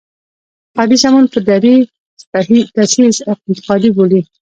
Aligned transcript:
انتقادي 0.69 0.97
سمون 1.03 1.25
په 1.33 1.39
دري 1.47 1.75
تصحیح 2.75 3.13
انتقادي 3.49 3.89
بولي. 3.97 4.21